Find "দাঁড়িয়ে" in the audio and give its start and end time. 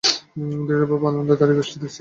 1.39-1.57